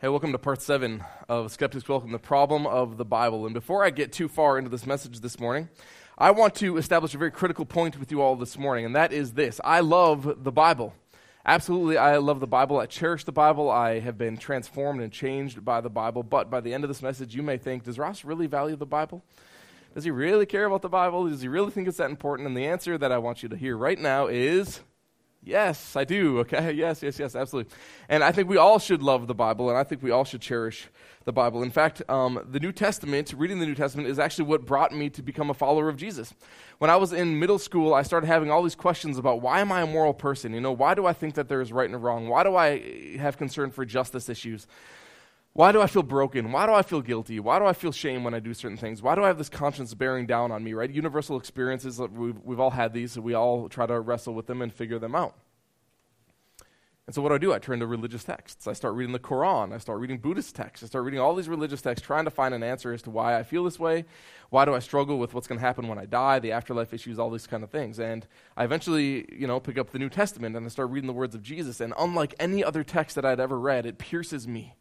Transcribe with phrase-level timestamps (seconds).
[0.00, 3.46] Hey, welcome to part seven of Skeptics Welcome, the problem of the Bible.
[3.46, 5.70] And before I get too far into this message this morning,
[6.16, 9.12] I want to establish a very critical point with you all this morning, and that
[9.12, 10.94] is this I love the Bible.
[11.44, 12.78] Absolutely, I love the Bible.
[12.78, 13.72] I cherish the Bible.
[13.72, 16.22] I have been transformed and changed by the Bible.
[16.22, 18.86] But by the end of this message, you may think, does Ross really value the
[18.86, 19.24] Bible?
[19.96, 21.28] Does he really care about the Bible?
[21.28, 22.46] Does he really think it's that important?
[22.46, 24.78] And the answer that I want you to hear right now is
[25.42, 26.40] Yes, I do.
[26.40, 26.72] Okay.
[26.78, 27.72] Yes, yes, yes, absolutely.
[28.08, 30.40] And I think we all should love the Bible, and I think we all should
[30.40, 30.88] cherish
[31.24, 31.62] the Bible.
[31.62, 35.10] In fact, um, the New Testament, reading the New Testament, is actually what brought me
[35.10, 36.34] to become a follower of Jesus.
[36.78, 39.72] When I was in middle school, I started having all these questions about why am
[39.72, 40.52] I a moral person?
[40.52, 42.28] You know, why do I think that there is right and wrong?
[42.28, 44.66] Why do I have concern for justice issues?
[45.58, 46.52] Why do I feel broken?
[46.52, 47.40] Why do I feel guilty?
[47.40, 49.02] Why do I feel shame when I do certain things?
[49.02, 50.88] Why do I have this conscience bearing down on me, right?
[50.88, 54.62] Universal experiences, we've, we've all had these, so we all try to wrestle with them
[54.62, 55.34] and figure them out.
[57.06, 57.52] And so what do I do?
[57.52, 58.68] I turn to religious texts.
[58.68, 59.74] I start reading the Quran.
[59.74, 60.84] I start reading Buddhist texts.
[60.84, 63.36] I start reading all these religious texts, trying to find an answer as to why
[63.36, 64.04] I feel this way.
[64.50, 67.18] Why do I struggle with what's going to happen when I die, the afterlife issues,
[67.18, 67.98] all these kind of things.
[67.98, 71.12] And I eventually, you know, pick up the New Testament and I start reading the
[71.14, 71.80] words of Jesus.
[71.80, 74.76] And unlike any other text that I'd ever read, it pierces me.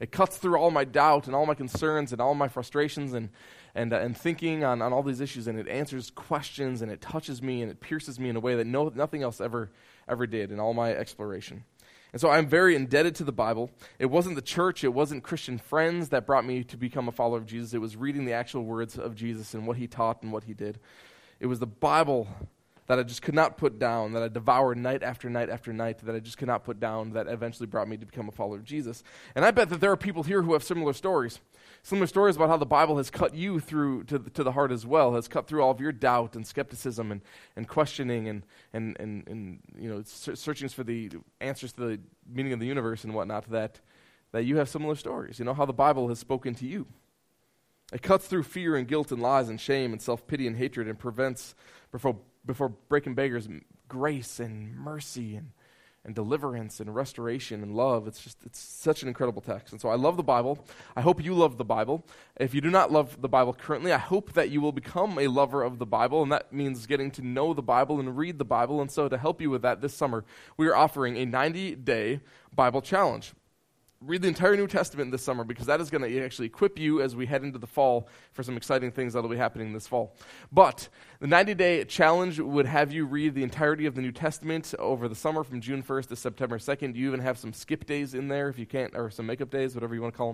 [0.00, 3.28] It cuts through all my doubt and all my concerns and all my frustrations and,
[3.74, 7.02] and, uh, and thinking on, on all these issues, and it answers questions and it
[7.02, 9.70] touches me and it pierces me in a way that no, nothing else ever,
[10.08, 11.64] ever did in all my exploration.
[12.12, 13.70] And so I'm very indebted to the Bible.
[13.98, 17.38] It wasn't the church, it wasn't Christian friends that brought me to become a follower
[17.38, 17.74] of Jesus.
[17.74, 20.54] It was reading the actual words of Jesus and what he taught and what he
[20.54, 20.80] did.
[21.38, 22.26] It was the Bible
[22.90, 25.98] that I just could not put down, that I devoured night after night after night,
[25.98, 28.56] that I just could not put down, that eventually brought me to become a follower
[28.56, 29.04] of Jesus.
[29.36, 31.38] And I bet that there are people here who have similar stories.
[31.84, 34.72] Similar stories about how the Bible has cut you through to the, to the heart
[34.72, 37.20] as well, has cut through all of your doubt and skepticism and,
[37.54, 42.52] and questioning and, and, and, and you know, searching for the answers to the meaning
[42.52, 43.78] of the universe and whatnot, that,
[44.32, 45.38] that you have similar stories.
[45.38, 46.88] You know, how the Bible has spoken to you.
[47.92, 50.88] It cuts through fear and guilt and lies and shame and self pity and hatred
[50.88, 51.54] and prevents
[52.44, 53.48] before, breaking beggars
[53.88, 55.50] grace and mercy and,
[56.04, 58.06] and deliverance and restoration and love.
[58.06, 59.72] It's just, it's such an incredible text.
[59.72, 60.64] And so I love the Bible.
[60.96, 62.06] I hope you love the Bible.
[62.38, 65.26] If you do not love the Bible currently, I hope that you will become a
[65.26, 66.22] lover of the Bible.
[66.22, 68.80] And that means getting to know the Bible and read the Bible.
[68.80, 70.24] And so to help you with that this summer,
[70.56, 72.20] we are offering a 90 day
[72.54, 73.34] Bible challenge
[74.02, 77.02] read the entire New Testament this summer because that is going to actually equip you
[77.02, 79.86] as we head into the fall for some exciting things that will be happening this
[79.86, 80.16] fall.
[80.50, 80.88] But
[81.20, 85.06] the 90 day challenge would have you read the entirety of the New Testament over
[85.06, 86.96] the summer from June 1st to September 2nd.
[86.96, 89.74] You even have some skip days in there if you can't, or some makeup days,
[89.74, 90.32] whatever you want to call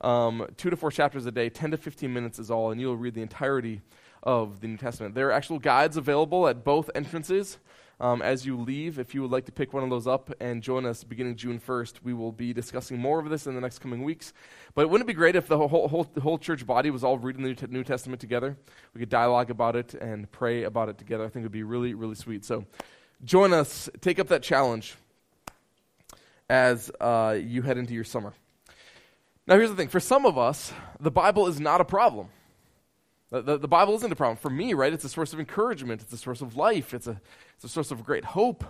[0.00, 0.10] them.
[0.10, 2.96] Um, two to four chapters a day, 10 to 15 minutes is all, and you'll
[2.96, 3.82] read the entirety
[4.24, 5.14] of the New Testament.
[5.14, 7.58] There are actual guides available at both entrances
[7.98, 10.62] um, as you leave, if you would like to pick one of those up and
[10.62, 13.78] join us beginning June 1st, we will be discussing more of this in the next
[13.78, 14.34] coming weeks.
[14.74, 17.18] But wouldn't it be great if the whole, whole, the whole church body was all
[17.18, 18.56] reading the New Testament together?
[18.92, 21.24] We could dialogue about it and pray about it together.
[21.24, 22.44] I think it would be really, really sweet.
[22.44, 22.66] So
[23.24, 24.94] join us, take up that challenge
[26.50, 28.34] as uh, you head into your summer.
[29.46, 32.28] Now, here's the thing for some of us, the Bible is not a problem.
[33.30, 34.36] The, the, Bible isn't a problem.
[34.36, 37.20] For me, right, it's a source of encouragement, it's a source of life, it's a,
[37.54, 38.64] it's a source of great hope.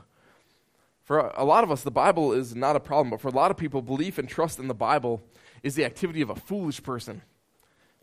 [1.05, 3.33] For a, a lot of us, the Bible is not a problem, but for a
[3.33, 5.23] lot of people, belief and trust in the Bible
[5.63, 7.21] is the activity of a foolish person.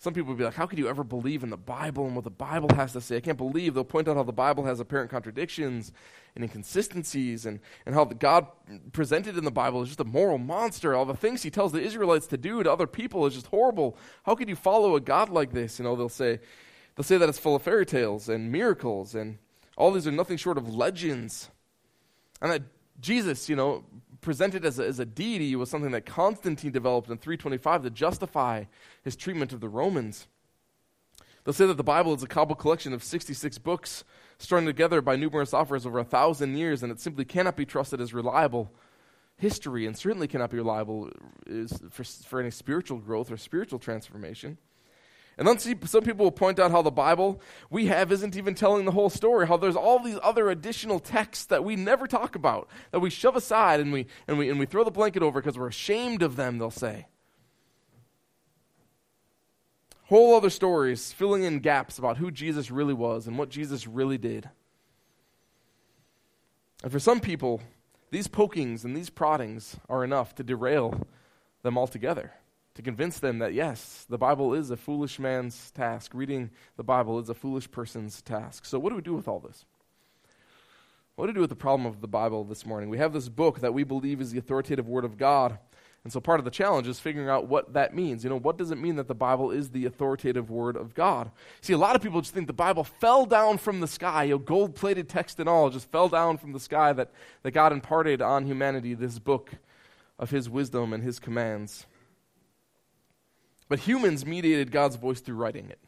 [0.04, 2.26] Some people would be like, How could you ever believe in the Bible and what
[2.26, 3.16] the Bible has to say?
[3.16, 3.74] I can't believe.
[3.74, 5.94] They'll point out how the Bible has apparent contradictions
[6.36, 8.48] and inconsistencies and, and how the God
[8.92, 10.94] presented in the Bible is just a moral monster.
[10.94, 13.96] All the things he tells the Israelites to do to other people is just horrible.
[14.24, 15.80] How could you follow a God like this?
[15.80, 16.42] You know, they'll say,
[16.98, 19.38] they'll say that it's full of fairy tales and miracles and
[19.78, 21.50] all these are nothing short of legends.
[22.42, 22.64] And that
[23.00, 23.86] Jesus, you know,
[24.24, 28.66] presented as a, as a deity was something that Constantine developed in 325 to justify
[29.04, 30.28] his treatment of the Romans.
[31.44, 34.04] They'll say that the Bible is a cobbled collection of 66 books
[34.38, 38.00] strung together by numerous authors over a thousand years, and it simply cannot be trusted
[38.02, 38.72] as reliable
[39.38, 41.10] history, and certainly cannot be reliable
[41.90, 44.58] for, for any spiritual growth or spiritual transformation.
[45.38, 48.54] And then see, some people will point out how the Bible we have isn't even
[48.54, 52.36] telling the whole story, how there's all these other additional texts that we never talk
[52.36, 55.42] about, that we shove aside and we, and we, and we throw the blanket over
[55.42, 57.08] because we're ashamed of them, they'll say.
[60.06, 64.20] Whole other stories filling in gaps about who Jesus really was and what Jesus really
[64.20, 64.50] did.
[66.84, 67.62] And for some people,
[68.12, 71.08] these pokings and these proddings are enough to derail
[71.64, 72.34] them altogether
[72.76, 76.12] to convince them that yes, the Bible is a foolish man's task.
[76.14, 78.66] Reading the Bible is a foolish person's task.
[78.66, 79.66] So, what do we do with all this?
[81.16, 82.90] What do we do with the problem of the Bible this morning?
[82.90, 85.60] We have this book that we believe is the authoritative Word of God,
[86.04, 88.24] And so part of the challenge is figuring out what that means.
[88.24, 91.32] You know, what does it mean that the Bible is the authoritative word of God?
[91.62, 94.32] See, a lot of people just think the Bible fell down from the sky, you
[94.32, 97.12] know, gold plated text and all, just fell down from the sky that,
[97.44, 99.52] that God imparted on humanity this book
[100.20, 101.86] of his wisdom and his commands.
[103.70, 105.80] But humans mediated God's voice through writing it.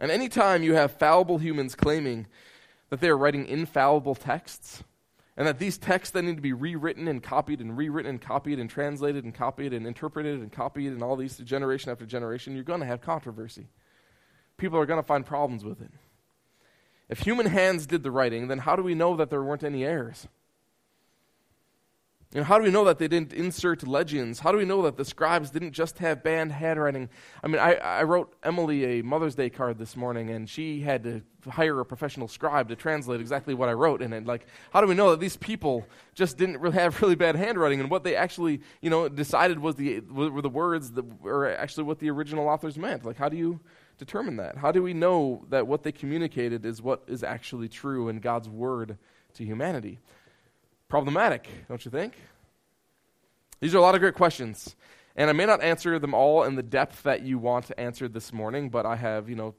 [0.00, 2.26] And anytime you have fallible humans claiming
[2.90, 4.84] that they are writing infallible texts,
[5.36, 8.58] and that these texts then need to be rewritten and copied and rewritten and copied
[8.58, 12.64] and translated and copied and interpreted and copied and all these generation after generation, you're
[12.64, 13.68] going to have controversy.
[14.56, 15.92] People are going to find problems with it.
[17.08, 19.84] If human hands did the writing, then how do we know that there weren't any
[19.84, 20.26] errors?
[22.34, 24.40] Know, how do we know that they didn't insert legends?
[24.40, 27.08] How do we know that the scribes didn't just have bad handwriting?
[27.42, 31.04] I mean, I, I wrote Emily a Mother's Day card this morning, and she had
[31.04, 34.02] to hire a professional scribe to translate exactly what I wrote.
[34.02, 37.34] And, like, how do we know that these people just didn't really have really bad
[37.34, 41.48] handwriting, and what they actually, you know, decided was the were the words that were
[41.48, 43.06] actually what the original authors meant?
[43.06, 43.58] Like, how do you
[43.96, 44.58] determine that?
[44.58, 48.50] How do we know that what they communicated is what is actually true in God's
[48.50, 48.98] word
[49.32, 50.00] to humanity?
[50.88, 52.14] Problematic, don't you think?
[53.60, 54.74] These are a lot of great questions.
[55.16, 58.08] And I may not answer them all in the depth that you want to answer
[58.08, 59.54] this morning, but I have, you know,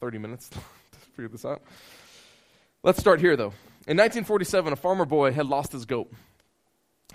[0.00, 0.58] 30 minutes to
[1.14, 1.62] figure this out.
[2.82, 3.52] Let's start here, though.
[3.86, 6.10] In 1947, a farmer boy had lost his goat.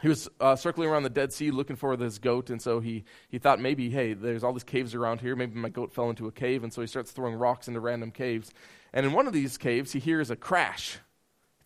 [0.02, 3.04] He was uh, circling around the Dead Sea looking for this goat, and so he,
[3.28, 5.36] he thought maybe, hey, there's all these caves around here.
[5.36, 8.12] Maybe my goat fell into a cave, and so he starts throwing rocks into random
[8.12, 8.54] caves.
[8.94, 11.00] And in one of these caves, he hears a crash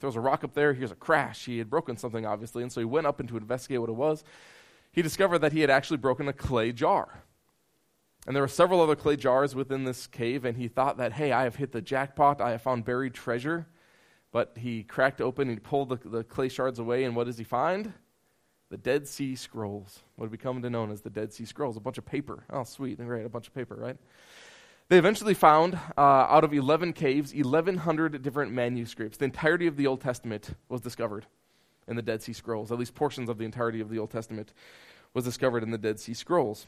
[0.03, 1.45] throws a rock up there, here's a crash.
[1.45, 3.95] He had broken something, obviously, and so he went up in to investigate what it
[3.95, 4.25] was.
[4.91, 7.23] He discovered that he had actually broken a clay jar.
[8.27, 11.31] And there were several other clay jars within this cave, and he thought that, hey,
[11.31, 13.65] I have hit the jackpot, I have found buried treasure.
[14.33, 17.45] But he cracked open, he pulled the, the clay shards away, and what does he
[17.45, 17.93] find?
[18.71, 21.79] The Dead Sea Scrolls, what have become to known as the Dead Sea Scrolls, a
[21.79, 22.43] bunch of paper.
[22.49, 23.95] Oh, sweet and great, a bunch of paper, right?
[24.89, 29.17] They eventually found, uh, out of 11 caves, 1,100 different manuscripts.
[29.17, 31.25] The entirety of the Old Testament was discovered
[31.87, 32.71] in the Dead Sea Scrolls.
[32.71, 34.53] At least portions of the entirety of the Old Testament
[35.13, 36.67] was discovered in the Dead Sea Scrolls.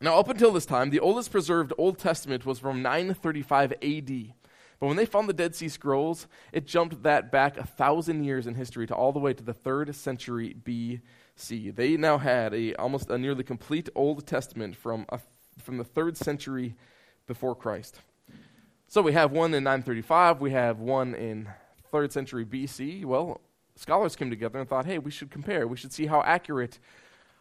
[0.00, 4.32] Now, up until this time, the oldest preserved Old Testament was from 935 AD.
[4.80, 8.46] But when they found the Dead Sea Scrolls, it jumped that back a thousand years
[8.46, 11.74] in history to all the way to the third century BC.
[11.74, 15.20] They now had a almost a nearly complete Old Testament from a
[15.60, 16.74] from the third century
[17.26, 18.00] before Christ.
[18.88, 21.48] So we have one in 935, we have one in
[21.90, 23.04] third century BC.
[23.04, 23.40] Well,
[23.76, 25.66] scholars came together and thought, hey, we should compare.
[25.66, 26.78] We should see how accurate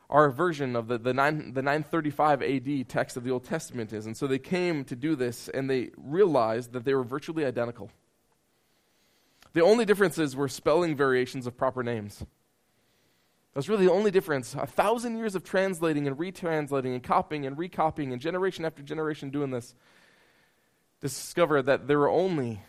[0.10, 4.06] our version of the, the, nine, the 935 AD text of the Old Testament is.
[4.06, 7.92] And so they came to do this, and they realized that they were virtually identical.
[9.54, 12.24] The only differences were spelling variations of proper names.
[13.60, 14.56] That's really the only difference.
[14.56, 19.32] A thousand years of translating and retranslating and copying and recopying and generation after generation
[19.32, 19.76] doing this
[21.02, 22.62] discover that there are only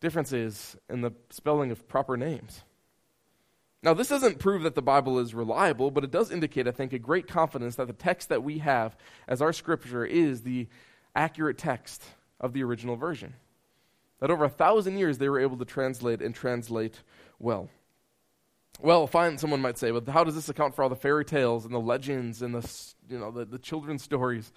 [0.00, 2.64] differences in the spelling of proper names.
[3.84, 6.92] Now, this doesn't prove that the Bible is reliable, but it does indicate, I think,
[6.92, 8.96] a great confidence that the text that we have
[9.28, 10.66] as our scripture is the
[11.14, 12.02] accurate text
[12.40, 13.34] of the original version.
[14.18, 16.98] That over a thousand years they were able to translate and translate
[17.38, 17.68] well.
[18.82, 21.64] Well, fine, someone might say, but how does this account for all the fairy tales
[21.64, 22.68] and the legends and the,
[23.08, 24.52] you know, the, the children's stories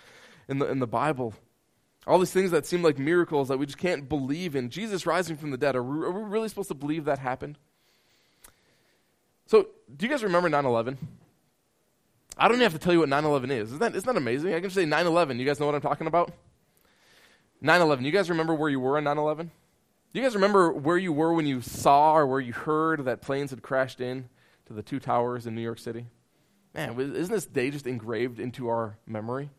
[0.48, 1.34] in the, in the Bible?
[2.08, 4.70] All these things that seem like miracles that we just can't believe in.
[4.70, 7.58] Jesus rising from the dead, are we, are we really supposed to believe that happened?
[9.46, 10.98] So, do you guys remember 9 11?
[12.38, 13.70] I don't even have to tell you what 9 11 is.
[13.70, 14.54] Isn't that, isn't that amazing?
[14.54, 15.40] I can say 9 11.
[15.40, 16.32] You guys know what I'm talking about?
[17.62, 18.06] 9 11.
[18.06, 19.52] You guys remember where you were on 9 11?
[20.14, 23.22] Do you guys remember where you were when you saw or where you heard that
[23.22, 24.30] planes had crashed in
[24.68, 26.06] to the two towers in New York City?
[26.76, 29.50] Man, isn't this day just engraved into our memory?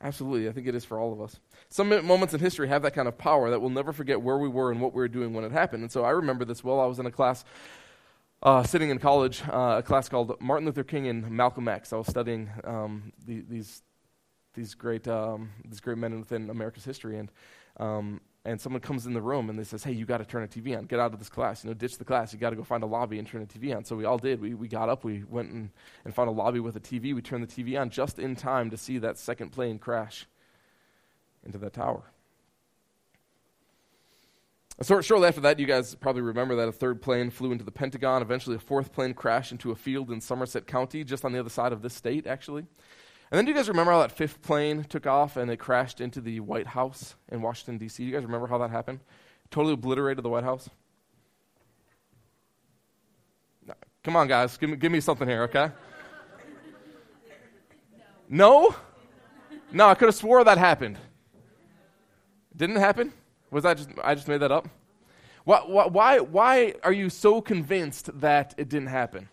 [0.00, 1.40] Absolutely, I think it is for all of us.
[1.68, 4.48] Some moments in history have that kind of power that we'll never forget where we
[4.48, 5.82] were and what we were doing when it happened.
[5.82, 6.78] And so I remember this well.
[6.78, 7.44] I was in a class
[8.44, 11.92] uh, sitting in college, uh, a class called Martin Luther King and Malcolm X.
[11.92, 13.82] I was studying um, the, these
[14.54, 17.32] these great um, these great men within America's history, and
[17.78, 20.42] um, and someone comes in the room and they says, hey, you got to turn
[20.42, 20.86] a TV on.
[20.86, 21.62] Get out of this class.
[21.62, 22.32] You know, ditch the class.
[22.32, 23.84] You got to go find a lobby and turn a TV on.
[23.84, 24.40] So we all did.
[24.40, 25.04] We, we got up.
[25.04, 25.68] We went and,
[26.06, 27.14] and found a lobby with a TV.
[27.14, 30.26] We turned the TV on just in time to see that second plane crash
[31.44, 32.04] into that tower.
[34.80, 37.70] So shortly after that, you guys probably remember that a third plane flew into the
[37.70, 38.22] Pentagon.
[38.22, 41.50] Eventually, a fourth plane crashed into a field in Somerset County, just on the other
[41.50, 42.64] side of this state, actually.
[43.30, 46.00] And then do you guys remember how that fifth plane took off and it crashed
[46.00, 48.02] into the White House in Washington, D.C.?
[48.02, 49.00] Do you guys remember how that happened?
[49.50, 50.70] Totally obliterated the White House?
[54.02, 54.56] Come on, guys.
[54.56, 55.70] Give me, give me something here, okay?
[58.28, 58.74] No?
[59.70, 60.96] No, I could have swore that happened.
[62.56, 63.12] Didn't it happen?
[63.50, 64.68] Was that just, I just made that up?
[65.44, 69.28] Why, why, why are you so convinced that it didn't happen?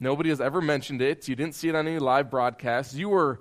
[0.00, 1.28] Nobody has ever mentioned it.
[1.28, 2.94] You didn't see it on any live broadcasts.
[2.94, 3.40] You were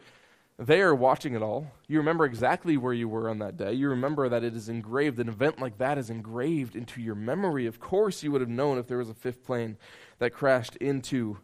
[0.58, 1.72] there watching it all.
[1.88, 3.74] You remember exactly where you were on that day.
[3.74, 5.20] You remember that it is engraved.
[5.20, 7.66] An event like that is engraved into your memory.
[7.66, 9.78] Of course, you would have known if there was a fifth plane
[10.20, 11.38] that crashed into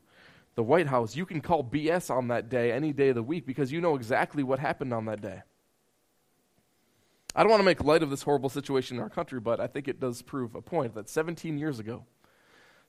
[0.55, 1.15] the White House.
[1.15, 3.95] You can call BS on that day any day of the week because you know
[3.95, 5.41] exactly what happened on that day.
[7.35, 9.67] I don't want to make light of this horrible situation in our country, but I
[9.67, 12.05] think it does prove a point that 17 years ago,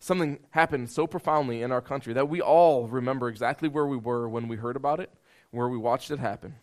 [0.00, 4.28] something happened so profoundly in our country that we all remember exactly where we were
[4.28, 5.10] when we heard about it,
[5.50, 6.56] where we watched it happen.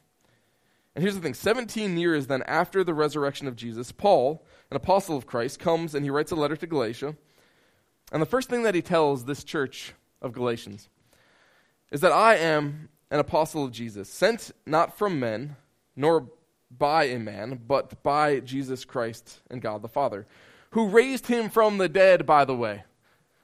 [0.96, 5.16] And here's the thing 17 years then after the resurrection of Jesus, Paul, an apostle
[5.16, 7.16] of Christ, comes and he writes a letter to Galatia.
[8.12, 10.90] And the first thing that he tells this church of Galatians
[11.92, 15.56] is that I am an apostle of Jesus, sent not from men,
[15.96, 16.28] nor
[16.76, 20.26] by a man, but by Jesus Christ and God the Father,
[20.72, 22.84] who raised him from the dead, by the way.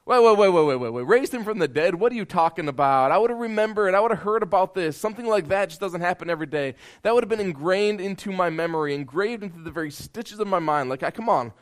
[0.05, 1.07] Wait, wait, wait, wait, wait, wait, wait.
[1.07, 1.95] Raised him from the dead?
[1.95, 3.11] What are you talking about?
[3.11, 3.95] I would have remembered.
[3.95, 4.97] I would have heard about this.
[4.97, 6.75] Something like that just doesn't happen every day.
[7.03, 10.59] That would have been ingrained into my memory, engraved into the very stitches of my
[10.59, 10.89] mind.
[10.89, 11.53] Like, I, come on.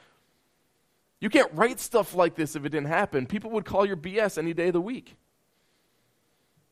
[1.19, 3.27] You can't write stuff like this if it didn't happen.
[3.27, 5.17] People would call your BS any day of the week.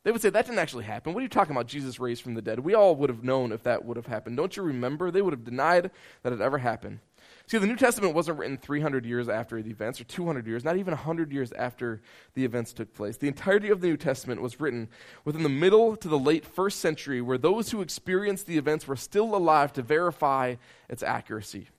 [0.04, 1.14] They would say, That didn't actually happen.
[1.14, 1.68] What are you talking about?
[1.68, 2.62] Jesus raised from the dead.
[2.62, 4.38] We all would have known if that would have happened.
[4.38, 5.12] Don't you remember?
[5.12, 5.92] They would have denied
[6.24, 7.00] that it ever happened.
[7.50, 10.78] See, the New Testament wasn't written 300 years after the events, or 200 years, not
[10.78, 12.00] even 100 years after
[12.36, 13.18] the events took place.
[13.18, 14.88] The entirety of the New Testament was written
[15.26, 18.96] within the middle to the late first century, where those who experienced the events were
[18.96, 20.58] still alive to verify
[20.90, 21.70] its accuracy.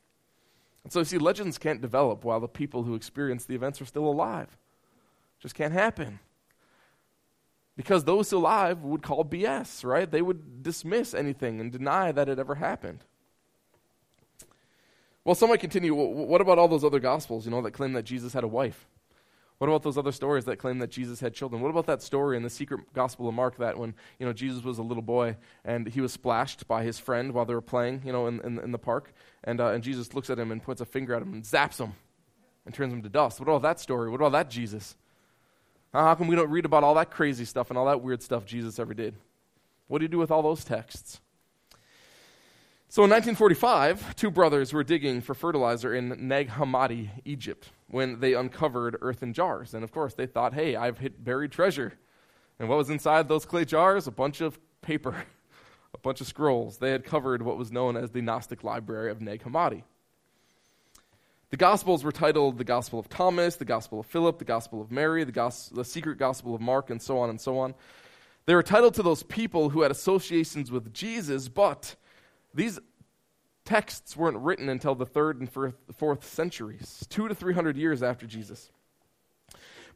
[0.82, 3.86] And so, you see, legends can't develop while the people who experienced the events are
[3.86, 4.48] still alive.
[5.38, 6.18] It just can't happen
[7.76, 10.10] because those alive would call BS, right?
[10.10, 13.04] They would dismiss anything and deny that it ever happened.
[15.24, 15.94] Well, some might continue.
[15.94, 18.88] What about all those other gospels, you know, that claim that Jesus had a wife?
[19.58, 21.60] What about those other stories that claim that Jesus had children?
[21.60, 24.64] What about that story in the secret gospel of Mark that when, you know, Jesus
[24.64, 25.36] was a little boy
[25.66, 28.58] and he was splashed by his friend while they were playing, you know, in, in,
[28.58, 29.12] in the park,
[29.44, 31.78] and, uh, and Jesus looks at him and points a finger at him and zaps
[31.78, 31.92] him
[32.64, 33.38] and turns him to dust.
[33.38, 34.08] What about that story?
[34.08, 34.96] What about that Jesus?
[35.92, 38.46] How come we don't read about all that crazy stuff and all that weird stuff
[38.46, 39.14] Jesus ever did?
[39.88, 41.20] What do you do with all those texts?
[42.92, 48.34] So in 1945, two brothers were digging for fertilizer in Nag Hammadi, Egypt, when they
[48.34, 49.74] uncovered earthen jars.
[49.74, 51.92] And of course, they thought, hey, I've hit buried treasure.
[52.58, 54.08] And what was inside those clay jars?
[54.08, 55.14] A bunch of paper,
[55.94, 56.78] a bunch of scrolls.
[56.78, 59.84] They had covered what was known as the Gnostic Library of Nag Hammadi.
[61.50, 64.90] The Gospels were titled the Gospel of Thomas, the Gospel of Philip, the Gospel of
[64.90, 67.76] Mary, the, Gos- the Secret Gospel of Mark, and so on and so on.
[68.46, 71.94] They were titled to those people who had associations with Jesus, but
[72.54, 72.78] these
[73.64, 78.26] texts weren't written until the third and fourth centuries, two to three hundred years after
[78.26, 78.70] Jesus.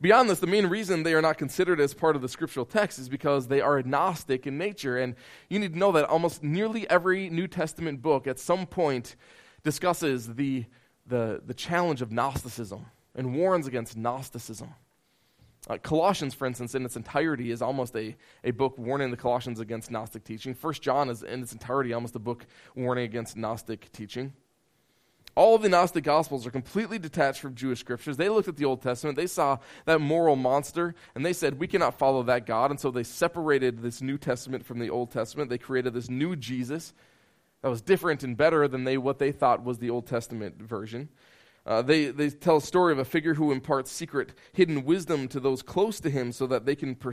[0.01, 2.99] Beyond this, the main reason they are not considered as part of the scriptural text
[2.99, 4.99] is because they are agnostic in nature.
[4.99, 5.15] And
[5.49, 9.17] you need to know that almost nearly every New Testament book at some point
[9.63, 10.67] discusses the
[11.07, 14.75] the, the challenge of Gnosticism and warns against Gnosticism.
[15.69, 19.61] Uh, Colossians, for instance, in its entirety is almost a, a book warning the Colossians
[19.61, 20.55] against Gnostic teaching.
[20.55, 24.35] First John is in its entirety almost a book warning against Gnostic teaching.
[25.37, 28.17] All of the Gnostic Gospels are completely detached from Jewish scriptures.
[28.17, 31.67] They looked at the Old Testament, they saw that moral monster, and they said, We
[31.67, 32.71] cannot follow that God.
[32.71, 35.51] And so they separated this New Testament from the Old Testament.
[35.51, 36.93] They created this new Jesus
[37.63, 41.09] that was different and better than they, what they thought was the Old Testament version.
[41.67, 45.41] Uh, they, they tell a story of a figure who imparts secret, hidden wisdom to
[45.41, 47.13] those close to him so that they can per-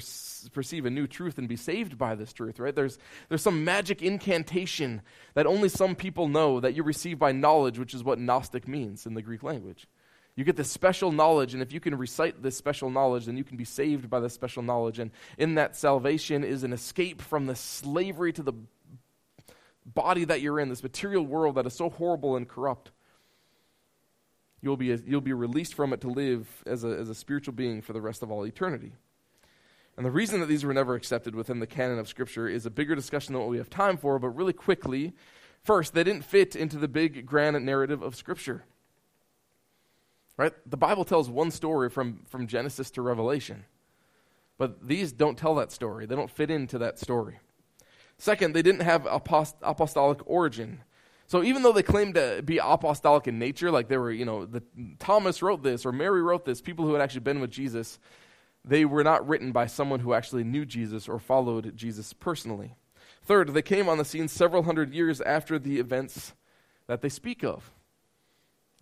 [0.52, 2.76] perceive a new truth and be saved by this truth, right?
[2.76, 2.98] There's,
[3.30, 5.04] there's some magic incantation
[5.36, 9.06] that only some people know that you receive by knowledge, which is what Gnostic means
[9.06, 9.88] in the Greek language.
[10.36, 13.44] You get this special knowledge, and if you can recite this special knowledge, then you
[13.46, 15.00] can be saved by this special knowledge.
[15.00, 18.54] And in that salvation is an escape from the slavery to the
[19.86, 22.92] body that you're in, this material world that is so horrible and corrupt.
[24.62, 27.82] You'll be, you'll be released from it to live as a, as a spiritual being
[27.82, 28.94] for the rest of all eternity.
[29.98, 32.70] And the reason that these were never accepted within the canon of Scripture is a
[32.70, 35.14] bigger discussion than what we have time for, but really quickly,
[35.64, 38.64] first, they didn't fit into the big grand narrative of Scripture.
[40.38, 40.54] Right?
[40.66, 43.66] The Bible tells one story from, from Genesis to Revelation,
[44.58, 46.06] but these don't tell that story.
[46.06, 47.40] They don't fit into that story.
[48.18, 50.82] Second, they didn't have apost- apostolic origin.
[51.32, 54.46] So even though they claimed to be apostolic in nature, like they were, you know,
[54.46, 54.62] the,
[55.00, 58.00] Thomas wrote this or Mary wrote this, people who had actually been with Jesus,
[58.66, 62.76] they were not written by someone who actually knew Jesus or followed Jesus personally.
[63.24, 66.34] Third, they came on the scene several hundred years after the events
[66.88, 67.72] that they speak of.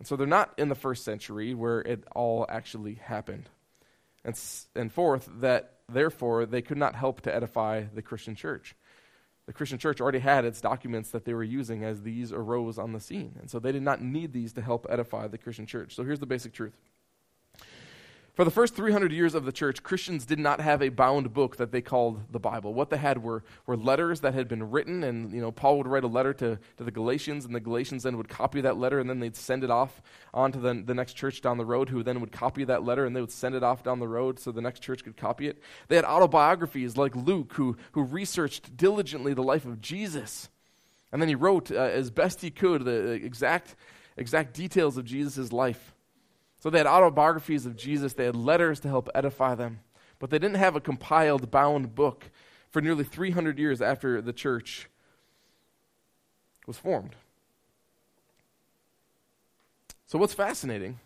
[0.00, 3.48] And so they're not in the first century where it all actually happened.
[4.24, 4.36] And,
[4.74, 8.74] and fourth, that therefore they could not help to edify the Christian church.
[9.50, 12.92] The Christian church already had its documents that they were using as these arose on
[12.92, 13.34] the scene.
[13.40, 15.96] And so they did not need these to help edify the Christian church.
[15.96, 16.76] So here's the basic truth
[18.34, 21.56] for the first 300 years of the church, Christians did not have a bound book
[21.56, 22.72] that they called the Bible.
[22.72, 25.86] What they had were, were letters that had been written, and you know, Paul would
[25.86, 29.00] write a letter to, to the Galatians, and the Galatians then would copy that letter,
[29.00, 30.00] and then they'd send it off
[30.32, 33.04] on to the, the next church down the road, who then would copy that letter,
[33.04, 35.48] and they would send it off down the road so the next church could copy
[35.48, 35.60] it.
[35.88, 40.48] They had autobiographies like Luke, who, who researched diligently the life of Jesus.
[41.12, 43.74] And then he wrote, uh, as best he could, the exact,
[44.16, 45.94] exact details of Jesus' life.
[46.60, 49.80] So they had autobiographies of Jesus, they had letters to help edify them,
[50.18, 52.30] but they didn't have a compiled, bound book
[52.70, 54.88] for nearly 300 years after the church
[56.66, 57.16] was formed.
[60.06, 61.00] So, what's fascinating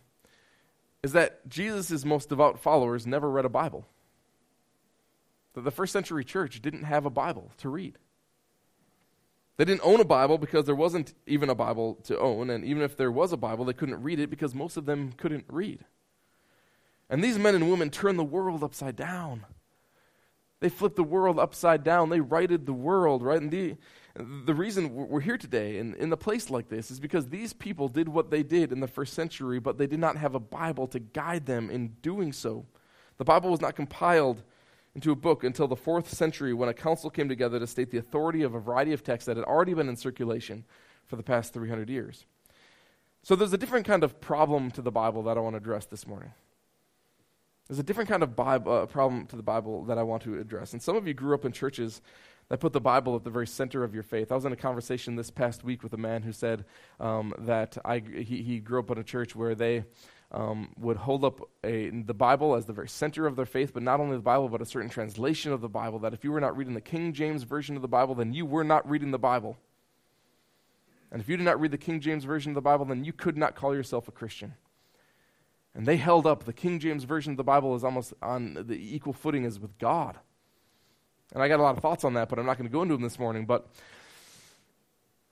[1.03, 3.87] is that Jesus' most devout followers never read a Bible.
[5.53, 7.99] That the first century church didn't have a Bible to read.
[9.57, 12.83] They didn't own a Bible because there wasn't even a Bible to own, and even
[12.83, 15.85] if there was a Bible, they couldn't read it because most of them couldn't read.
[17.09, 19.47] And these men and women turned the world upside down.
[20.61, 22.09] They flipped the world upside down.
[22.09, 23.41] They righted the world, right?
[23.41, 23.77] And the,
[24.17, 27.89] the reason we're here today and in a place like this is because these people
[27.89, 30.87] did what they did in the first century, but they did not have a Bible
[30.89, 32.65] to guide them in doing so.
[33.19, 34.43] The Bible was not compiled
[34.95, 37.99] into a book until the fourth century when a council came together to state the
[37.99, 40.65] authority of a variety of texts that had already been in circulation
[41.07, 42.25] for the past 300 years.
[43.23, 45.87] So there's a different kind of problem to the Bible that I want to address
[45.87, 46.33] this morning.
[47.69, 50.39] There's a different kind of Bible, uh, problem to the Bible that I want to
[50.39, 50.75] address.
[50.75, 52.03] And some of you grew up in churches
[52.49, 54.31] that put the Bible at the very center of your faith.
[54.31, 56.67] I was in a conversation this past week with a man who said
[57.01, 59.85] um, that I, he, he grew up in a church where they
[60.33, 63.83] um, would hold up a, the Bible as the very center of their faith, but
[63.83, 65.99] not only the Bible, but a certain translation of the Bible.
[66.01, 68.45] That if you were not reading the King James Version of the Bible, then you
[68.45, 69.57] were not reading the Bible.
[71.13, 73.13] And if you did not read the King James Version of the Bible, then you
[73.13, 74.55] could not call yourself a Christian.
[75.75, 78.75] And they held up the King James Version of the Bible as almost on the
[78.75, 80.19] equal footing as with God.
[81.33, 82.83] And I got a lot of thoughts on that, but I'm not going to go
[82.83, 83.45] into them this morning.
[83.45, 83.69] But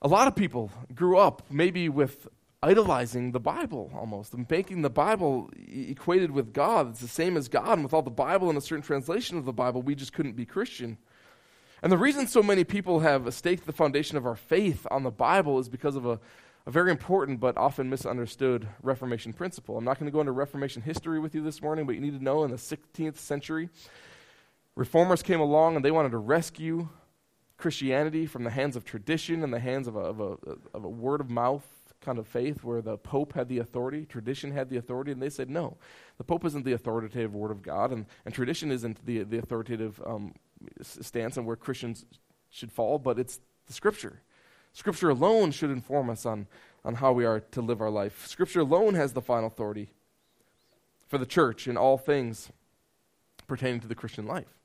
[0.01, 2.27] a lot of people grew up maybe with
[2.63, 6.89] idolizing the Bible almost and making the Bible e- equated with God.
[6.89, 9.51] It's the same as God, and without the Bible and a certain translation of the
[9.51, 10.97] Bible, we just couldn't be Christian.
[11.81, 15.11] And the reason so many people have staked the foundation of our faith on the
[15.11, 16.21] Bible is because of a,
[16.65, 19.77] a very important but often misunderstood Reformation principle.
[19.77, 22.17] I'm not going to go into Reformation history with you this morning, but you need
[22.17, 23.67] to know in the 16th century,
[24.75, 26.87] reformers came along and they wanted to rescue
[27.57, 30.37] Christianity from the hands of tradition and the hands of a, of a,
[30.73, 31.67] of a word of mouth
[32.03, 35.29] kind of faith where the Pope had the authority, tradition had the authority, and they
[35.29, 35.77] said, no,
[36.17, 40.01] the Pope isn't the authoritative word of God, and, and tradition isn't the, the authoritative
[40.05, 40.33] um,
[40.81, 42.05] stance on where Christians
[42.49, 44.21] should fall, but it's the Scripture.
[44.73, 46.47] Scripture alone should inform us on,
[46.83, 48.27] on how we are to live our life.
[48.27, 49.89] Scripture alone has the final authority
[51.07, 52.51] for the church in all things
[53.47, 54.57] pertaining to the Christian life.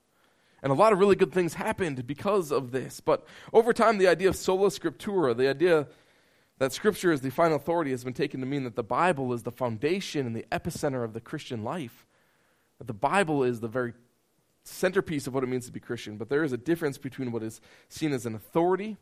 [0.61, 2.99] And a lot of really good things happened because of this.
[2.99, 5.87] But over time, the idea of sola scriptura, the idea
[6.59, 9.43] that Scripture is the final authority has been taken to mean that the Bible is
[9.43, 12.05] the foundation and the epicenter of the Christian life.
[12.77, 13.93] That the Bible is the very
[14.63, 16.17] centerpiece of what it means to be Christian.
[16.17, 18.97] But there is a difference between what is seen as an authority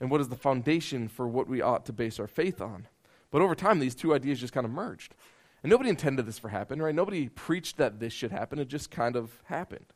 [0.00, 2.86] and what is the foundation for what we ought to base our faith on.
[3.30, 5.14] But over time, these two ideas just kind of merged.
[5.62, 6.94] And nobody intended this for happen, right?
[6.94, 8.58] Nobody preached that this should happen.
[8.58, 9.86] It just kind of happened.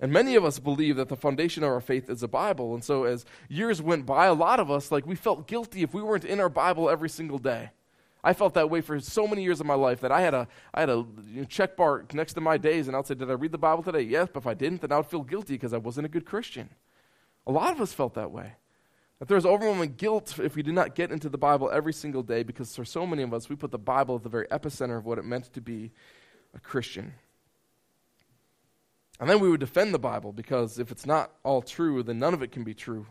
[0.00, 2.74] And many of us believe that the foundation of our faith is the Bible.
[2.74, 5.92] And so as years went by, a lot of us, like, we felt guilty if
[5.92, 7.70] we weren't in our Bible every single day.
[8.22, 10.48] I felt that way for so many years of my life that I had a,
[10.74, 11.04] I had a
[11.48, 14.02] check mark next to my days, and I'd say, Did I read the Bible today?
[14.02, 16.26] Yes, but if I didn't, then I would feel guilty because I wasn't a good
[16.26, 16.70] Christian.
[17.46, 18.52] A lot of us felt that way.
[19.18, 22.22] That there was overwhelming guilt if we did not get into the Bible every single
[22.22, 24.96] day because for so many of us, we put the Bible at the very epicenter
[24.96, 25.90] of what it meant to be
[26.54, 27.12] a Christian.
[29.20, 32.32] And then we would defend the Bible because if it's not all true, then none
[32.32, 33.06] of it can be true.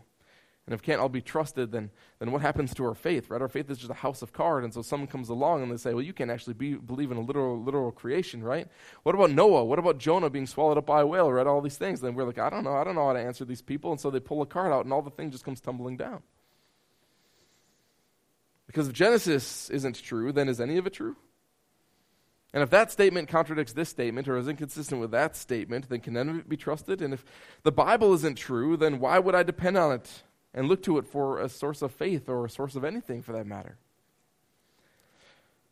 [0.66, 3.40] And if it can't all be trusted, then, then what happens to our faith, right?
[3.40, 4.64] Our faith is just a house of cards.
[4.64, 7.16] And so someone comes along and they say, well, you can't actually be, believe in
[7.16, 8.68] a literal, literal creation, right?
[9.04, 9.64] What about Noah?
[9.64, 11.46] What about Jonah being swallowed up by a whale, right?
[11.46, 12.00] All these things.
[12.00, 12.74] Then we're like, I don't know.
[12.74, 13.92] I don't know how to answer these people.
[13.92, 16.22] And so they pull a card out and all the thing just comes tumbling down.
[18.66, 21.16] Because if Genesis isn't true, then is any of it true?
[22.52, 26.14] And if that statement contradicts this statement or is inconsistent with that statement, then can
[26.14, 27.00] none of it be trusted?
[27.00, 27.24] And if
[27.62, 31.06] the Bible isn't true, then why would I depend on it and look to it
[31.06, 33.78] for a source of faith or a source of anything for that matter?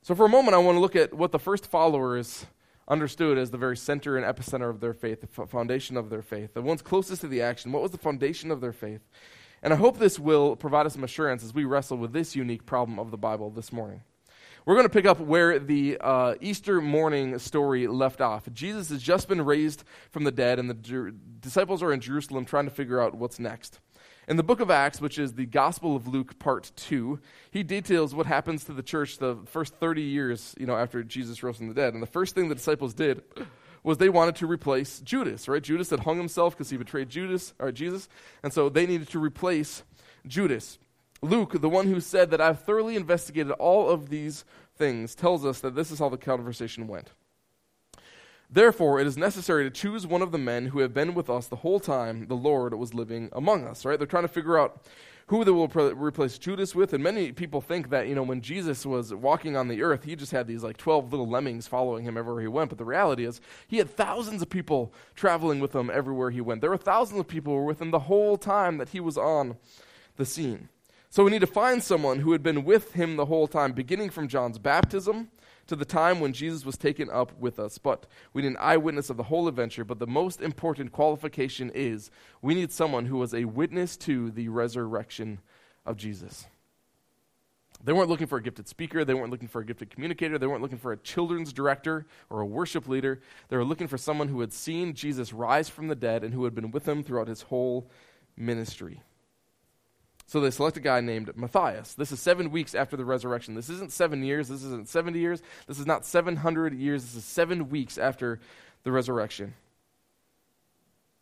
[0.03, 2.47] So, for a moment, I want to look at what the first followers
[2.87, 6.55] understood as the very center and epicenter of their faith, the foundation of their faith,
[6.55, 7.73] the ones closest to the action.
[7.73, 9.03] What was the foundation of their faith?
[9.63, 12.65] And I hope this will provide us some assurance as we wrestle with this unique
[12.65, 14.03] problem of the Bible this morning.
[14.65, 18.49] We're going to pick up where the uh, Easter morning story left off.
[18.53, 22.45] Jesus has just been raised from the dead, and the Jer- disciples are in Jerusalem
[22.45, 23.81] trying to figure out what's next.
[24.29, 27.19] In the book of Acts, which is the Gospel of Luke, part two,
[27.51, 31.43] he details what happens to the church the first 30 years you know, after Jesus
[31.43, 31.95] rose from the dead.
[31.95, 33.23] And the first thing the disciples did
[33.83, 35.63] was they wanted to replace Judas, right?
[35.63, 38.07] Judas had hung himself because he betrayed Judas, or Jesus,
[38.43, 39.83] and so they needed to replace
[40.27, 40.79] Judas.
[41.21, 44.45] Luke, the one who said that I've thoroughly investigated all of these
[44.77, 47.13] things, tells us that this is how the conversation went.
[48.51, 51.49] Therefore, it is necessary to choose one of the men who have been with us
[51.49, 53.99] the whole time the Lord was living among us, right?
[53.99, 54.83] They're trying to figure out
[55.27, 56.95] who they will pre- replace Judas with.
[56.95, 60.17] And many people think that, you know, when Jesus was walking on the earth, he
[60.17, 62.71] just had these like 12 little lemmings following him everywhere he went.
[62.71, 66.63] But the reality is, he had thousands of people traveling with him everywhere he went.
[66.63, 69.19] There were thousands of people who were with him the whole time that he was
[69.19, 69.59] on
[70.17, 70.71] the scene.
[71.11, 74.11] So we need to find someone who had been with him the whole time, beginning
[74.11, 75.31] from John's baptism
[75.67, 77.79] to the time when Jesus was taken up with us.
[77.79, 79.85] But we need an eyewitness of the whole adventure.
[79.85, 82.11] But the most important qualification is
[82.43, 85.41] we need someone who was a witness to the resurrection
[85.87, 86.47] of Jesus.
[87.83, 89.05] They weren't looking for a gifted speaker.
[89.05, 90.37] They weren't looking for a gifted communicator.
[90.37, 93.21] They weren't looking for a children's director or a worship leader.
[93.49, 96.45] They were looking for someone who had seen Jesus rise from the dead and who
[96.45, 97.89] had been with him throughout his whole
[98.37, 99.03] ministry.
[100.29, 101.95] So they select a guy named Matthias.
[101.95, 103.55] This is seven weeks after the resurrection.
[103.55, 104.49] This isn't seven years.
[104.49, 105.43] This isn't 70 years.
[105.67, 107.03] This is not 700 years.
[107.03, 108.39] This is seven weeks after
[108.83, 109.55] the resurrection.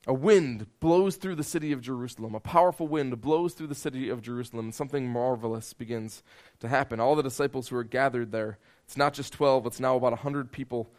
[0.09, 2.35] A wind blows through the city of Jerusalem.
[2.35, 4.73] A powerful wind blows through the city of Jerusalem.
[4.73, 6.25] Something marvelous begins
[6.59, 6.99] to happen.
[6.99, 10.51] All the disciples who are gathered there, it's not just 12, it's now about 100
[10.51, 10.91] people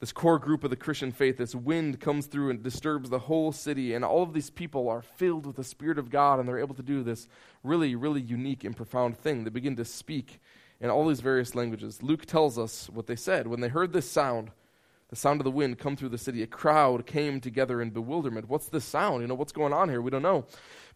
[0.00, 3.52] this core group of the Christian faith, this wind comes through and disturbs the whole
[3.52, 6.58] city, and all of these people are filled with the Spirit of God, and they're
[6.58, 7.28] able to do this
[7.62, 9.44] really, really unique and profound thing.
[9.44, 10.40] They begin to speak
[10.80, 12.02] in all these various languages.
[12.02, 13.46] Luke tells us what they said.
[13.46, 14.50] When they heard this sound,
[15.08, 18.48] the sound of the wind come through the city, a crowd came together in bewilderment.
[18.48, 19.22] What's this sound?
[19.22, 20.02] You know, what's going on here?
[20.02, 20.44] We don't know.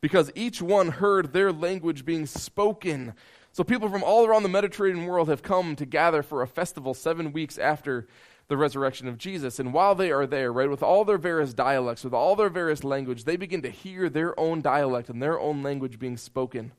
[0.00, 3.14] Because each one heard their language being spoken.
[3.52, 6.94] So people from all around the Mediterranean world have come to gather for a festival
[6.94, 8.06] seven weeks after
[8.48, 9.58] the resurrection of Jesus.
[9.58, 12.82] And while they are there, right, with all their various dialects, with all their various
[12.82, 16.72] language, they begin to hear their own dialect and their own language being spoken.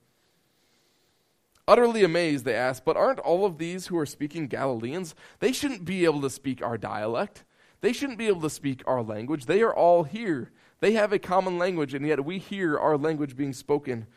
[1.68, 5.14] Utterly amazed, they ask, But aren't all of these who are speaking Galileans?
[5.40, 7.44] They shouldn't be able to speak our dialect.
[7.82, 9.46] They shouldn't be able to speak our language.
[9.46, 10.52] They are all here.
[10.80, 14.08] They have a common language, and yet we hear our language being spoken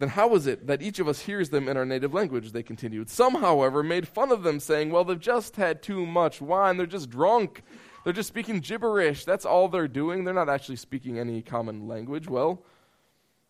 [0.00, 2.52] then how is it that each of us hears them in our native language?
[2.52, 3.10] They continued.
[3.10, 6.78] Some, however, made fun of them, saying, Well, they've just had too much wine.
[6.78, 7.62] They're just drunk.
[8.02, 9.26] They're just speaking gibberish.
[9.26, 10.24] That's all they're doing.
[10.24, 12.28] They're not actually speaking any common language.
[12.28, 12.64] Well,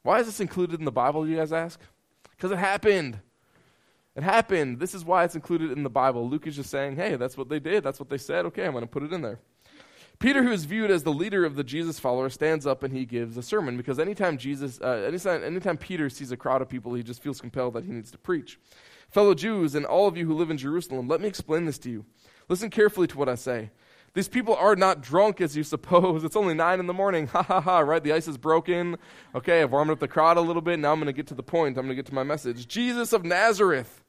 [0.02, 1.80] why is this included in the Bible, you guys ask?
[2.32, 3.20] Because it happened.
[4.16, 4.80] It happened.
[4.80, 6.28] This is why it's included in the Bible.
[6.28, 7.84] Luke is just saying, Hey, that's what they did.
[7.84, 8.44] That's what they said.
[8.46, 9.38] Okay, I'm going to put it in there.
[10.20, 13.06] Peter, who is viewed as the leader of the Jesus followers, stands up and he
[13.06, 16.92] gives a sermon because anytime Jesus, uh, anytime, anytime Peter sees a crowd of people,
[16.92, 18.58] he just feels compelled that he needs to preach.
[19.08, 21.90] Fellow Jews and all of you who live in Jerusalem, let me explain this to
[21.90, 22.04] you.
[22.50, 23.70] Listen carefully to what I say.
[24.12, 26.22] These people are not drunk as you suppose.
[26.22, 27.26] It's only nine in the morning.
[27.28, 28.04] Ha ha ha, right?
[28.04, 28.98] The ice is broken.
[29.34, 30.78] Okay, I've warmed up the crowd a little bit.
[30.78, 31.78] Now I'm going to get to the point.
[31.78, 32.68] I'm going to get to my message.
[32.68, 34.04] Jesus of Nazareth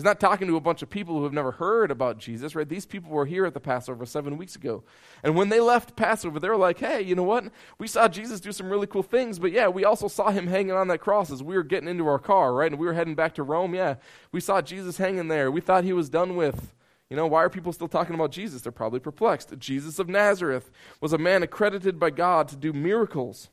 [0.00, 2.66] He's not talking to a bunch of people who have never heard about Jesus, right?
[2.66, 4.82] These people were here at the Passover seven weeks ago.
[5.22, 7.44] And when they left Passover, they were like, hey, you know what?
[7.76, 10.72] We saw Jesus do some really cool things, but yeah, we also saw him hanging
[10.72, 12.72] on that cross as we were getting into our car, right?
[12.72, 13.74] And we were heading back to Rome.
[13.74, 13.96] Yeah,
[14.32, 15.50] we saw Jesus hanging there.
[15.50, 16.72] We thought he was done with.
[17.10, 18.62] You know, why are people still talking about Jesus?
[18.62, 19.52] They're probably perplexed.
[19.58, 20.70] Jesus of Nazareth
[21.02, 23.50] was a man accredited by God to do miracles,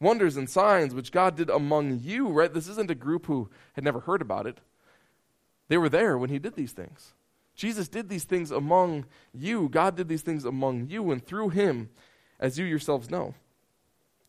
[0.00, 2.54] wonders, and signs which God did among you, right?
[2.54, 4.60] This isn't a group who had never heard about it.
[5.68, 7.14] They were there when he did these things.
[7.54, 9.68] Jesus did these things among you.
[9.68, 11.90] God did these things among you and through him,
[12.38, 13.34] as you yourselves know.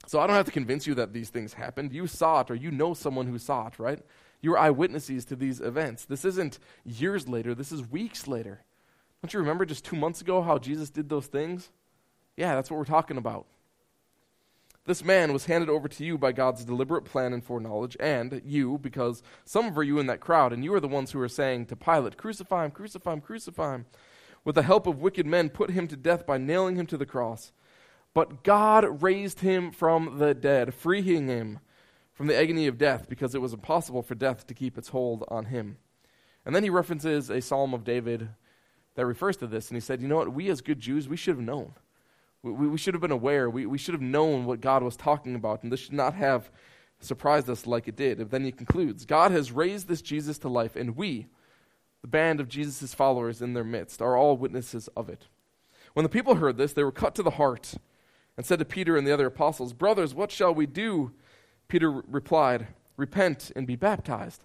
[0.07, 1.93] So I don't have to convince you that these things happened.
[1.93, 3.99] You saw it, or you know someone who saw it, right?
[4.41, 6.05] You are eyewitnesses to these events.
[6.05, 8.61] This isn't years later, this is weeks later.
[9.21, 11.69] Don't you remember just two months ago how Jesus did those things?
[12.37, 13.45] Yeah, that's what we're talking about.
[14.89, 18.79] This man was handed over to you by God's deliberate plan and foreknowledge, and you,
[18.79, 21.67] because some of you in that crowd, and you are the ones who are saying
[21.67, 23.85] to Pilate, Crucify him, crucify him, crucify him.
[24.43, 27.05] With the help of wicked men, put him to death by nailing him to the
[27.05, 27.51] cross.
[28.15, 31.59] But God raised him from the dead, freeing him
[32.11, 35.23] from the agony of death, because it was impossible for death to keep its hold
[35.27, 35.77] on him.
[36.47, 38.29] And then he references a psalm of David
[38.95, 40.33] that refers to this, and he said, You know what?
[40.33, 41.73] We as good Jews, we should have known.
[42.43, 43.49] We, we should have been aware.
[43.49, 46.51] We, we should have known what God was talking about, and this should not have
[46.99, 48.19] surprised us like it did.
[48.19, 51.27] And then he concludes God has raised this Jesus to life, and we,
[52.01, 55.27] the band of Jesus' followers in their midst, are all witnesses of it.
[55.93, 57.75] When the people heard this, they were cut to the heart
[58.37, 61.11] and said to Peter and the other apostles, Brothers, what shall we do?
[61.67, 64.43] Peter replied, Repent and be baptized.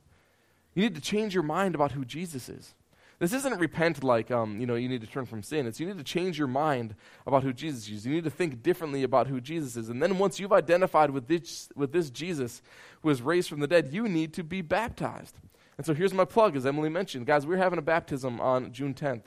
[0.74, 2.74] You need to change your mind about who Jesus is.
[3.18, 5.66] This isn't repent like, um, you know, you need to turn from sin.
[5.66, 6.94] It's you need to change your mind
[7.26, 8.04] about who Jesus is.
[8.04, 9.88] You need to think differently about who Jesus is.
[9.88, 12.60] And then once you've identified with this, with this Jesus
[13.02, 15.36] who was raised from the dead, you need to be baptized.
[15.76, 17.26] And so here's my plug, as Emily mentioned.
[17.26, 19.24] Guys, we're having a baptism on June 10th.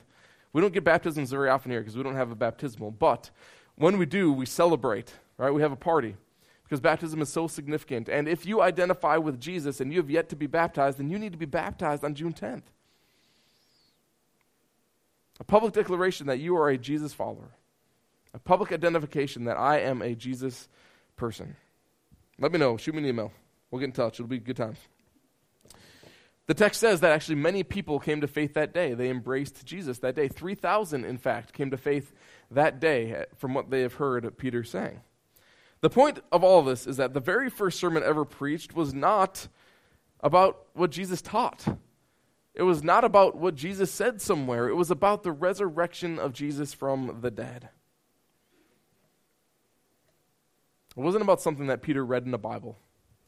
[0.53, 2.91] We don't get baptisms very often here because we don't have a baptismal.
[2.91, 3.29] But
[3.75, 5.53] when we do, we celebrate, right?
[5.53, 6.15] We have a party
[6.63, 8.09] because baptism is so significant.
[8.09, 11.19] And if you identify with Jesus and you have yet to be baptized, then you
[11.19, 12.63] need to be baptized on June 10th.
[15.39, 17.51] A public declaration that you are a Jesus follower.
[18.33, 20.67] A public identification that I am a Jesus
[21.15, 21.55] person.
[22.39, 22.77] Let me know.
[22.77, 23.31] Shoot me an email.
[23.69, 24.15] We'll get in touch.
[24.15, 24.75] It'll be a good time.
[26.47, 28.93] The text says that actually many people came to faith that day.
[28.93, 30.29] They embraced Jesus that day.
[30.29, 32.13] 3,000, in fact, came to faith
[32.51, 35.01] that day from what they have heard Peter saying.
[35.81, 38.93] The point of all of this is that the very first sermon ever preached was
[38.93, 39.47] not
[40.21, 41.77] about what Jesus taught.
[42.57, 46.73] It was not about what Jesus said somewhere, it was about the resurrection of Jesus
[46.73, 47.69] from the dead.
[50.97, 52.79] It wasn't about something that Peter read in the Bible,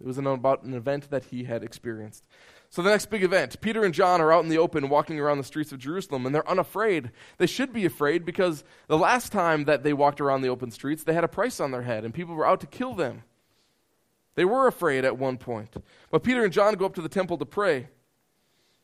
[0.01, 2.25] it was about an event that he had experienced.
[2.71, 5.37] So, the next big event Peter and John are out in the open walking around
[5.37, 7.11] the streets of Jerusalem, and they're unafraid.
[7.37, 11.03] They should be afraid because the last time that they walked around the open streets,
[11.03, 13.21] they had a price on their head, and people were out to kill them.
[14.33, 15.75] They were afraid at one point.
[16.09, 17.89] But Peter and John go up to the temple to pray.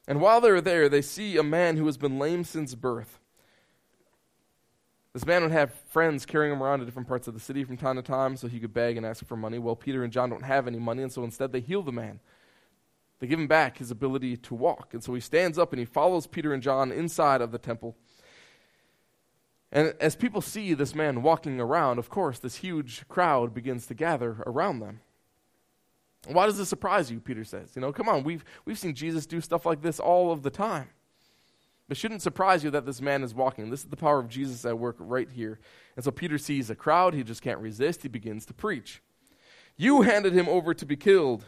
[0.07, 3.19] And while they're there, they see a man who has been lame since birth.
[5.13, 7.77] This man would have friends carrying him around to different parts of the city from
[7.77, 9.57] time to time so he could beg and ask for money.
[9.57, 12.19] Well, Peter and John don't have any money, and so instead they heal the man.
[13.19, 14.93] They give him back his ability to walk.
[14.93, 17.95] And so he stands up and he follows Peter and John inside of the temple.
[19.71, 23.93] And as people see this man walking around, of course, this huge crowd begins to
[23.93, 24.99] gather around them.
[26.27, 27.19] Why does this surprise you?
[27.19, 27.71] Peter says.
[27.75, 30.49] You know, come on, we've, we've seen Jesus do stuff like this all of the
[30.49, 30.89] time.
[31.88, 33.69] It shouldn't surprise you that this man is walking.
[33.69, 35.59] This is the power of Jesus at work right here.
[35.95, 37.13] And so Peter sees a crowd.
[37.13, 38.01] He just can't resist.
[38.01, 39.03] He begins to preach.
[39.77, 41.45] You handed him over to be killed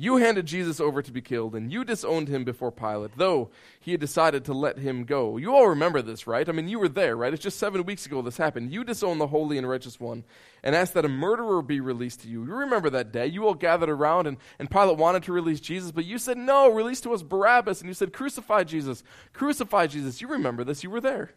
[0.00, 3.90] you handed Jesus over to be killed, and you disowned him before Pilate, though he
[3.90, 5.36] had decided to let him go.
[5.36, 6.48] You all remember this, right?
[6.48, 7.32] I mean, you were there, right?
[7.34, 8.72] It's just seven weeks ago this happened.
[8.72, 10.24] You disowned the holy and righteous one
[10.62, 12.44] and asked that a murderer be released to you.
[12.44, 13.26] You remember that day.
[13.26, 16.70] You all gathered around, and, and Pilate wanted to release Jesus, but you said, No,
[16.70, 17.80] release to us Barabbas.
[17.80, 19.02] And you said, Crucify Jesus.
[19.32, 20.20] Crucify Jesus.
[20.20, 20.82] You remember this.
[20.82, 21.32] You were there.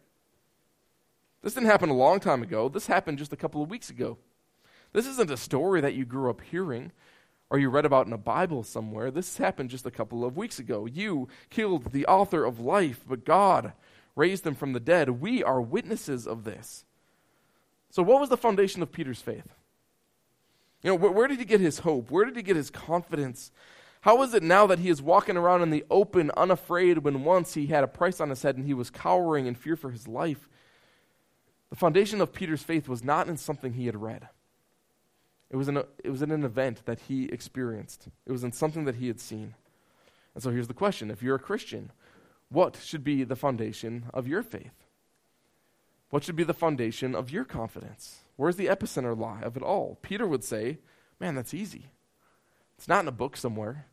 [1.42, 2.70] This didn't happen a long time ago.
[2.70, 4.16] This happened just a couple of weeks ago.
[4.94, 6.92] This isn't a story that you grew up hearing
[7.50, 9.10] or you read about in a Bible somewhere.
[9.10, 10.86] This happened just a couple of weeks ago.
[10.86, 13.72] You killed the author of life, but God
[14.16, 15.20] raised him from the dead.
[15.20, 16.84] We are witnesses of this.
[17.90, 19.54] So, what was the foundation of Peter's faith?
[20.82, 22.10] You know, where, where did he get his hope?
[22.10, 23.52] Where did he get his confidence?
[24.00, 27.54] How is it now that he is walking around in the open, unafraid, when once
[27.54, 30.06] he had a price on his head and he was cowering in fear for his
[30.06, 30.48] life?
[31.70, 34.28] The foundation of Peter's faith was not in something he had read.
[35.50, 38.52] It was, in a, it was in an event that he experienced, it was in
[38.52, 39.54] something that he had seen.
[40.34, 41.92] And so here's the question if you're a Christian,
[42.48, 44.84] what should be the foundation of your faith?
[46.10, 48.20] What should be the foundation of your confidence?
[48.36, 49.98] Where's the epicenter lie of it all?
[50.02, 50.78] Peter would say,
[51.20, 51.86] Man, that's easy.
[52.76, 53.86] It's not in a book somewhere,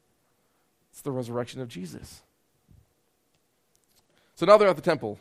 [0.91, 2.21] it's the resurrection of Jesus.
[4.35, 5.19] So now they're at the temple.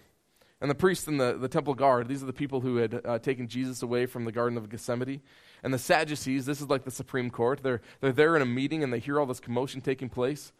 [0.60, 3.18] And the priests and the, the temple guard, these are the people who had uh,
[3.18, 5.22] taken Jesus away from the Garden of Gethsemane.
[5.62, 7.60] And the Sadducees, this is like the Supreme Court.
[7.62, 10.52] They're, they're there in a meeting and they hear all this commotion taking place.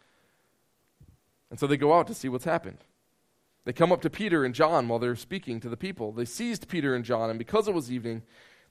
[1.51, 2.79] And so they go out to see what's happened.
[3.63, 6.11] They come up to Peter and John while they're speaking to the people.
[6.11, 8.23] They seized Peter and John, and because it was evening,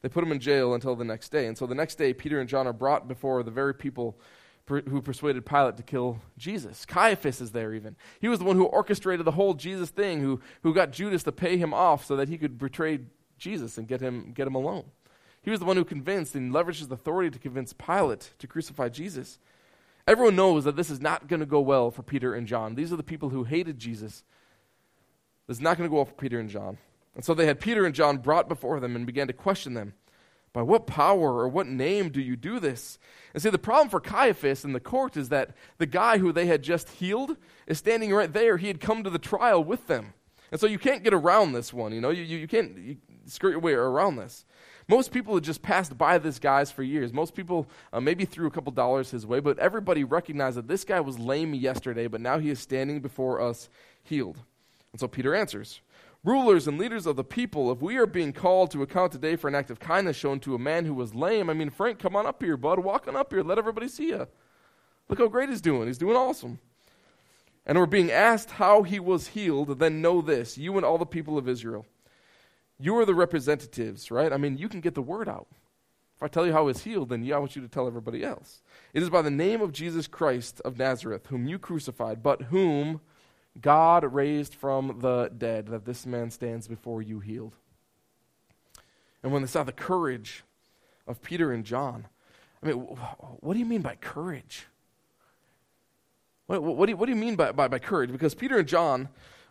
[0.02, 1.46] they put them in jail until the next day.
[1.46, 4.18] And so the next day, Peter and John are brought before the very people
[4.78, 6.86] who persuaded Pilate to kill Jesus.
[6.86, 7.96] Caiaphas is there even.
[8.20, 11.32] He was the one who orchestrated the whole Jesus thing, who, who got Judas to
[11.32, 13.00] pay him off so that he could betray
[13.38, 14.84] Jesus and get him, get him alone.
[15.42, 18.88] He was the one who convinced and leveraged his authority to convince Pilate to crucify
[18.88, 19.38] Jesus.
[20.06, 22.74] Everyone knows that this is not going to go well for Peter and John.
[22.74, 24.24] These are the people who hated Jesus.
[25.46, 26.78] This is not going to go well for Peter and John.
[27.14, 29.94] And so they had Peter and John brought before them and began to question them.
[30.52, 32.98] By what power or what name do you do this?
[33.32, 36.46] And see, the problem for Caiaphas in the court is that the guy who they
[36.46, 37.36] had just healed
[37.68, 38.56] is standing right there.
[38.56, 40.14] He had come to the trial with them.
[40.50, 41.92] And so you can't get around this one.
[41.92, 44.44] You know, you, you, you can't you skirt your way around this.
[44.88, 47.12] Most people had just passed by this guy's for years.
[47.12, 50.82] Most people uh, maybe threw a couple dollars his way, but everybody recognized that this
[50.82, 53.68] guy was lame yesterday, but now he is standing before us
[54.02, 54.38] healed.
[54.92, 55.80] And so Peter answers
[56.22, 59.48] Rulers and leaders of the people, if we are being called to account today for
[59.48, 62.14] an act of kindness shown to a man who was lame, I mean, Frank, come
[62.14, 62.80] on up here, bud.
[62.80, 63.42] Walk on up here.
[63.42, 64.28] Let everybody see you.
[65.08, 65.86] Look how great he's doing.
[65.86, 66.58] He's doing awesome.
[67.64, 71.06] And we're being asked how he was healed, then know this, you and all the
[71.06, 71.86] people of Israel.
[72.78, 74.32] You are the representatives, right?
[74.32, 75.48] I mean, you can get the word out.
[76.16, 78.22] If I tell you how he's healed, then yeah, I want you to tell everybody
[78.22, 78.60] else.
[78.92, 83.00] It is by the name of Jesus Christ of Nazareth, whom you crucified, but whom
[83.58, 87.56] God raised from the dead, that this man stands before you healed.
[89.22, 90.44] And when they saw the courage
[91.06, 92.06] of Peter and John,
[92.62, 94.66] I mean, what do you mean by courage?
[96.46, 98.12] What, what, do, you, what do you mean by, by, by courage?
[98.12, 99.08] Because Peter and John,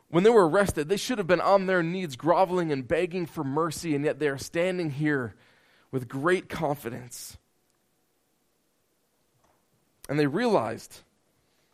[0.10, 3.44] when they were arrested, they should have been on their knees, groveling and begging for
[3.44, 5.36] mercy, and yet they are standing here
[5.92, 7.38] with great confidence.
[10.08, 11.02] And they realized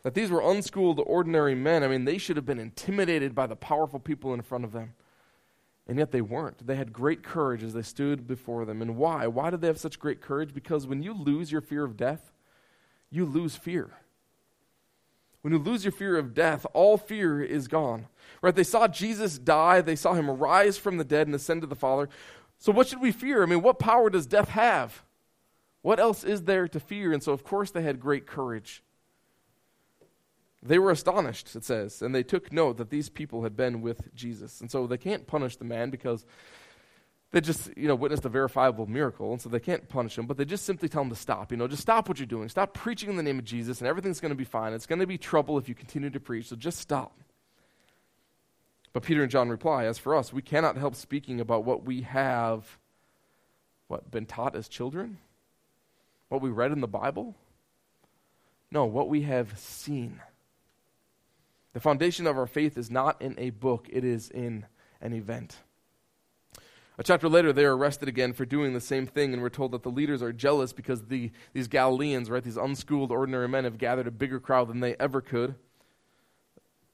[0.06, 1.82] that these were unschooled, ordinary men.
[1.82, 4.94] I mean, they should have been intimidated by the powerful people in front of them.
[5.88, 6.64] And yet they weren't.
[6.64, 8.80] They had great courage as they stood before them.
[8.82, 9.26] And why?
[9.26, 10.54] Why did they have such great courage?
[10.54, 12.30] Because when you lose your fear of death,
[13.10, 13.94] you lose fear.
[15.40, 18.06] When you lose your fear of death, all fear is gone.
[18.42, 18.54] Right?
[18.54, 21.74] They saw Jesus die, they saw him rise from the dead and ascend to the
[21.74, 22.08] Father.
[22.60, 23.42] So what should we fear?
[23.42, 25.02] I mean, what power does death have?
[25.82, 27.12] What else is there to fear?
[27.12, 28.84] And so, of course, they had great courage.
[30.62, 34.14] They were astonished, it says, and they took note that these people had been with
[34.14, 34.60] Jesus.
[34.60, 36.24] And so they can't punish the man because
[37.32, 40.36] they just, you know, witnessed a verifiable miracle, and so they can't punish him, but
[40.36, 41.50] they just simply tell him to stop.
[41.50, 42.48] You know, just stop what you're doing.
[42.48, 44.72] Stop preaching in the name of Jesus, and everything's going to be fine.
[44.72, 47.12] It's going to be trouble if you continue to preach, so just stop.
[48.92, 52.02] But Peter and John reply, As for us, we cannot help speaking about what we
[52.02, 52.78] have,
[53.88, 55.18] what, been taught as children?
[56.30, 57.34] What we read in the Bible?
[58.70, 60.20] No, what we have seen.
[61.76, 64.64] The foundation of our faith is not in a book, it is in
[65.02, 65.58] an event.
[66.96, 69.72] A chapter later, they are arrested again for doing the same thing, and we're told
[69.72, 73.76] that the leaders are jealous because the, these Galileans, right, these unschooled, ordinary men, have
[73.76, 75.54] gathered a bigger crowd than they ever could.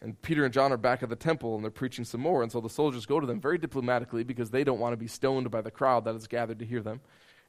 [0.01, 2.43] And Peter and John are back at the temple, and they're preaching some more.
[2.43, 5.07] And so the soldiers go to them very diplomatically because they don't want to be
[5.07, 7.03] stoned by the crowd that has gathered to hear them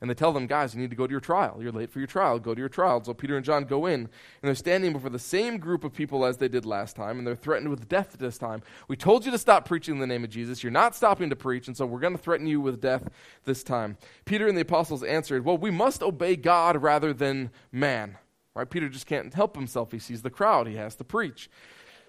[0.03, 1.59] and they tell them, guys, you need to go to your trial.
[1.61, 2.37] You're late for your trial.
[2.37, 3.01] Go to your trial.
[3.01, 4.09] So Peter and John go in, and
[4.41, 7.37] they're standing before the same group of people as they did last time, and they're
[7.37, 8.63] threatened with death this time.
[8.89, 10.61] We told you to stop preaching in the name of Jesus.
[10.61, 13.07] You're not stopping to preach, and so we're going to threaten you with death
[13.45, 13.95] this time.
[14.25, 18.17] Peter and the apostles answered, Well, we must obey God rather than man.
[18.55, 18.69] Right?
[18.69, 19.93] Peter just can't help himself.
[19.93, 21.49] He sees the crowd, he has to preach.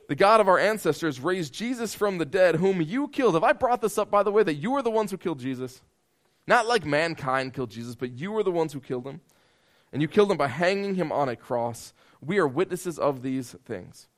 [0.09, 3.35] The God of our ancestors raised Jesus from the dead, whom you killed.
[3.35, 5.38] Have I brought this up, by the way, that you are the ones who killed
[5.38, 5.80] Jesus?
[6.46, 9.20] Not like mankind killed Jesus, but you were the ones who killed him.
[9.92, 11.94] And you killed him by hanging him on a cross.
[12.20, 14.09] We are witnesses of these things.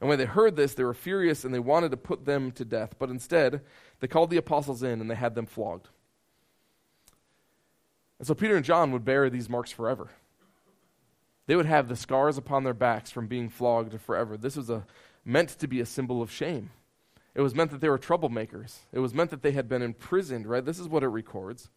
[0.00, 2.64] And when they heard this, they were furious and they wanted to put them to
[2.64, 2.94] death.
[2.98, 3.60] But instead,
[4.00, 5.88] they called the apostles in and they had them flogged.
[8.18, 10.10] And so Peter and John would bear these marks forever.
[11.46, 14.36] They would have the scars upon their backs from being flogged forever.
[14.36, 14.86] This was a,
[15.24, 16.70] meant to be a symbol of shame.
[17.34, 18.78] It was meant that they were troublemakers.
[18.92, 20.64] It was meant that they had been imprisoned, right?
[20.64, 21.70] This is what it records.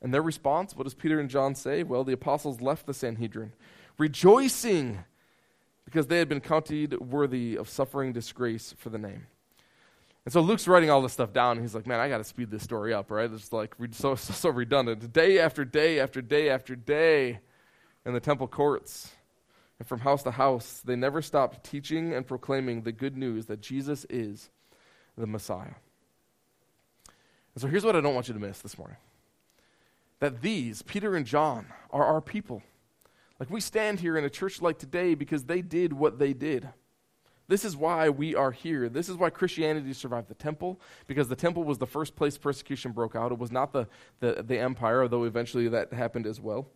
[0.00, 1.84] And their response, what does Peter and John say?
[1.84, 3.52] Well, the apostles left the Sanhedrin,
[3.98, 5.04] rejoicing
[5.84, 9.26] because they had been counted worthy of suffering disgrace for the name.
[10.24, 12.24] And so Luke's writing all this stuff down, and he's like, man, I got to
[12.24, 13.30] speed this story up, right?
[13.30, 15.12] It's like so, so, so redundant.
[15.12, 17.40] Day after day after day after day
[18.04, 19.12] in the temple courts
[19.82, 23.60] and from house to house, they never stopped teaching and proclaiming the good news that
[23.60, 24.48] Jesus is
[25.18, 25.74] the Messiah.
[27.52, 28.98] And so here's what I don't want you to miss this morning
[30.20, 32.62] that these, Peter and John, are our people.
[33.40, 36.68] Like we stand here in a church like today because they did what they did.
[37.48, 38.88] This is why we are here.
[38.88, 42.92] This is why Christianity survived the temple, because the temple was the first place persecution
[42.92, 43.32] broke out.
[43.32, 43.88] It was not the,
[44.20, 46.68] the, the empire, although eventually that happened as well.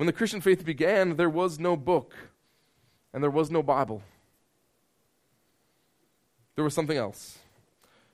[0.00, 2.14] When the Christian faith began, there was no book
[3.12, 4.00] and there was no Bible.
[6.54, 7.36] There was something else.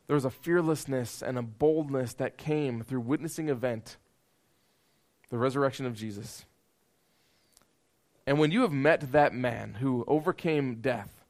[0.08, 3.98] there was a fearlessness and a boldness that came through witnessing event,
[5.30, 6.44] the resurrection of Jesus.
[8.26, 11.22] And when you have met that man who overcame death,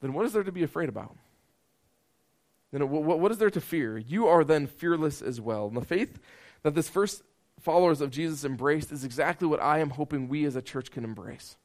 [0.00, 1.16] then what is there to be afraid about?
[2.72, 3.98] Then what, what is there to fear?
[3.98, 5.68] You are then fearless as well.
[5.68, 6.18] And the faith
[6.64, 7.22] that this first
[7.60, 11.04] followers of Jesus embraced is exactly what I am hoping we as a church can
[11.04, 11.56] embrace.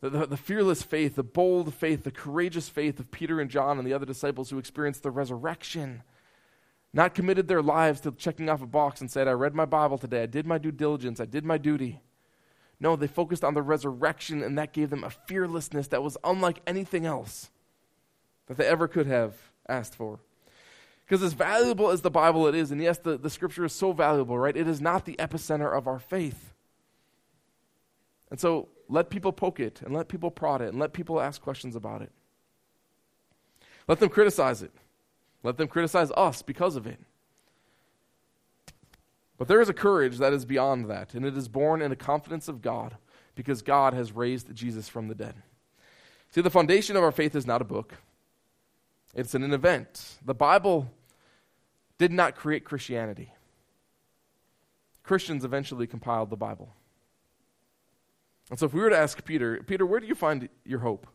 [0.00, 3.78] The, the, the, fearless faith, the bold faith, the courageous faith of Peter and John
[3.78, 6.02] and the other disciples who experienced the resurrection,
[6.92, 9.98] not committed their lives to checking off a box and said, I read my Bible
[9.98, 12.00] today, I did my due diligence, I did my duty.
[12.80, 16.60] No, they focused on the resurrection, and that gave them a fearlessness that was unlike
[16.66, 17.50] anything else
[18.46, 19.36] that they ever could have
[19.68, 20.18] asked for.
[21.12, 23.92] Because as valuable as the Bible it is, and yes, the, the scripture is so
[23.92, 24.56] valuable, right?
[24.56, 26.54] It is not the epicenter of our faith.
[28.30, 31.42] And so let people poke it, and let people prod it, and let people ask
[31.42, 32.10] questions about it.
[33.86, 34.72] Let them criticize it.
[35.42, 36.98] Let them criticize us because of it.
[39.36, 41.94] But there is a courage that is beyond that, and it is born in the
[41.94, 42.96] confidence of God
[43.34, 45.34] because God has raised Jesus from the dead.
[46.30, 47.96] See, the foundation of our faith is not a book,
[49.14, 50.16] it's an event.
[50.24, 50.90] The Bible
[52.02, 53.32] did not create Christianity.
[55.04, 56.74] Christians eventually compiled the Bible.
[58.50, 61.06] And so, if we were to ask Peter, Peter, where do you find your hope?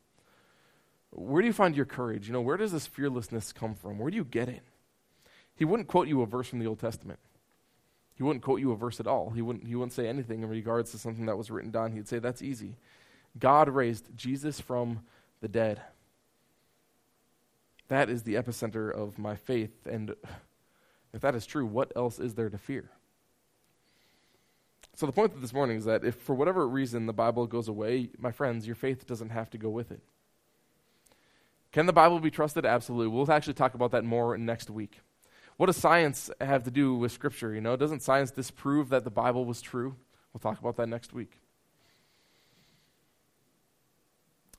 [1.12, 2.28] Where do you find your courage?
[2.28, 4.00] You know, where does this fearlessness come from?
[4.00, 4.62] Where do you get it?
[5.56, 7.20] He wouldn't quote you a verse from the Old Testament.
[8.16, 9.32] He wouldn't quote you a verse at all.
[9.32, 11.92] He wouldn't, he wouldn't say anything in regards to something that was written down.
[11.92, 12.78] He'd say, That's easy.
[13.38, 15.02] God raised Jesus from
[15.42, 15.82] the dead.
[17.90, 19.86] That is the epicenter of my faith.
[19.86, 20.16] And
[21.14, 22.92] if that is true, what else is there to fear?
[24.96, 27.68] So, the point of this morning is that if for whatever reason the Bible goes
[27.68, 30.02] away, my friends, your faith doesn't have to go with it.
[31.72, 32.66] Can the Bible be trusted?
[32.66, 33.08] Absolutely.
[33.08, 35.02] We'll actually talk about that more next week.
[35.58, 37.54] What does science have to do with Scripture?
[37.54, 39.96] You know, doesn't science disprove that the Bible was true?
[40.34, 41.42] We'll talk about that next week.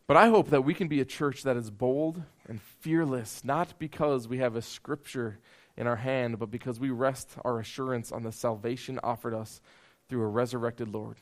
[0.06, 3.78] But I hope that we can be a church that is bold and fearless, not
[3.78, 5.38] because we have a Scripture
[5.78, 9.60] in our hand, but because we rest our assurance on the salvation offered us
[10.08, 11.16] through a resurrected Lord.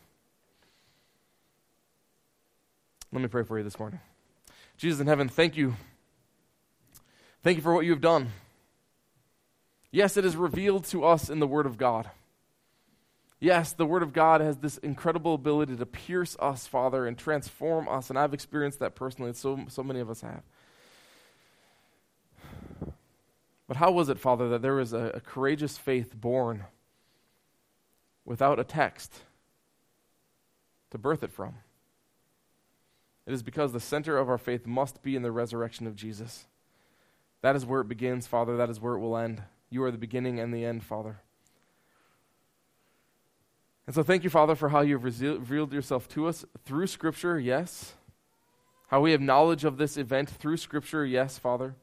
[3.12, 4.00] Let me pray for you this morning.
[4.78, 5.76] Jesus in heaven, thank you.
[7.42, 8.30] Thank you for what you have done.
[9.90, 12.10] Yes, it is revealed to us in the Word of God.
[13.38, 17.88] Yes, the Word of God has this incredible ability to pierce us, Father, and transform
[17.88, 18.08] us.
[18.08, 20.42] And I've experienced that personally, so, so many of us have.
[23.68, 26.64] But how was it, Father, that there was a, a courageous faith born
[28.24, 29.22] without a text
[30.90, 31.56] to birth it from?
[33.26, 36.46] It is because the center of our faith must be in the resurrection of Jesus.
[37.42, 38.56] That is where it begins, Father.
[38.56, 39.42] That is where it will end.
[39.68, 41.20] You are the beginning and the end, Father.
[43.86, 47.94] And so thank you, Father, for how you've revealed yourself to us through Scripture, yes.
[48.88, 51.74] How we have knowledge of this event through Scripture, yes, Father.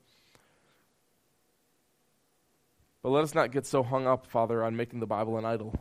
[3.03, 5.75] But let us not get so hung up, Father, on making the Bible an idol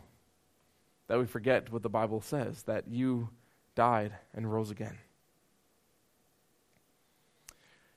[1.07, 3.29] that we forget what the Bible says that you
[3.75, 4.97] died and rose again.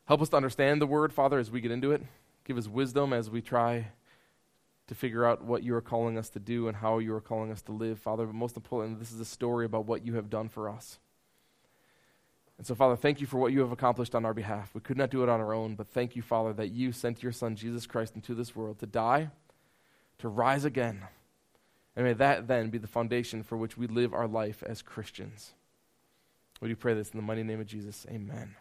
[0.04, 2.02] Help us to understand the word, Father, as we get into it.
[2.44, 3.88] Give us wisdom as we try
[4.86, 7.50] to figure out what you are calling us to do and how you are calling
[7.50, 8.24] us to live, Father.
[8.26, 11.00] But most importantly, this is a story about what you have done for us.
[12.58, 14.70] And so, Father, thank you for what you have accomplished on our behalf.
[14.74, 17.22] We could not do it on our own, but thank you, Father, that you sent
[17.22, 19.30] your Son, Jesus Christ, into this world to die,
[20.18, 21.02] to rise again.
[21.94, 25.52] And may that then be the foundation for which we live our life as Christians.
[26.60, 28.06] Would you pray this in the mighty name of Jesus?
[28.10, 28.56] Amen.